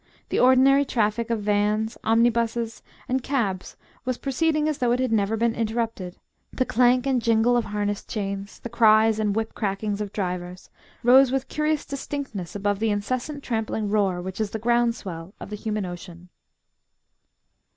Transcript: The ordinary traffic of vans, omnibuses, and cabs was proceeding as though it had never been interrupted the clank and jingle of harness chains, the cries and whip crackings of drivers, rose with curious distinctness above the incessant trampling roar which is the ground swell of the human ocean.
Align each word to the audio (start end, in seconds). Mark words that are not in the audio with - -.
The 0.29 0.39
ordinary 0.39 0.83
traffic 0.83 1.29
of 1.29 1.43
vans, 1.43 1.95
omnibuses, 2.03 2.81
and 3.07 3.21
cabs 3.21 3.77
was 4.03 4.17
proceeding 4.17 4.67
as 4.67 4.79
though 4.79 4.91
it 4.93 4.99
had 4.99 5.11
never 5.11 5.37
been 5.37 5.53
interrupted 5.53 6.17
the 6.51 6.65
clank 6.65 7.05
and 7.05 7.21
jingle 7.21 7.55
of 7.55 7.65
harness 7.65 8.03
chains, 8.03 8.57
the 8.61 8.67
cries 8.69 9.19
and 9.19 9.35
whip 9.35 9.53
crackings 9.53 10.01
of 10.01 10.11
drivers, 10.11 10.71
rose 11.03 11.31
with 11.31 11.49
curious 11.49 11.85
distinctness 11.85 12.55
above 12.55 12.79
the 12.79 12.89
incessant 12.89 13.43
trampling 13.43 13.91
roar 13.91 14.23
which 14.23 14.41
is 14.41 14.49
the 14.49 14.57
ground 14.57 14.95
swell 14.95 15.35
of 15.39 15.51
the 15.51 15.55
human 15.55 15.85
ocean. 15.85 16.29